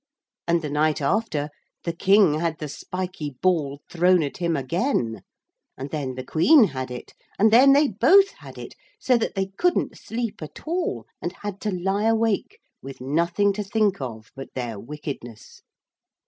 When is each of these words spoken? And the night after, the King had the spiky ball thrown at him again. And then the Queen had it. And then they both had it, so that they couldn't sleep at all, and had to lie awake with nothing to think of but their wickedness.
And 0.47 0.63
the 0.63 0.69
night 0.71 0.99
after, 0.99 1.49
the 1.83 1.93
King 1.93 2.39
had 2.39 2.57
the 2.57 2.67
spiky 2.67 3.35
ball 3.39 3.81
thrown 3.87 4.23
at 4.23 4.37
him 4.37 4.57
again. 4.57 5.21
And 5.77 5.91
then 5.91 6.15
the 6.15 6.23
Queen 6.23 6.63
had 6.69 6.89
it. 6.89 7.13
And 7.37 7.53
then 7.53 7.73
they 7.73 7.89
both 7.89 8.29
had 8.31 8.57
it, 8.57 8.73
so 8.99 9.15
that 9.19 9.35
they 9.35 9.51
couldn't 9.59 9.99
sleep 9.99 10.41
at 10.41 10.65
all, 10.65 11.05
and 11.21 11.33
had 11.43 11.61
to 11.61 11.69
lie 11.71 12.05
awake 12.05 12.57
with 12.81 12.99
nothing 12.99 13.53
to 13.53 13.63
think 13.63 14.01
of 14.01 14.31
but 14.35 14.55
their 14.55 14.79
wickedness. 14.79 15.61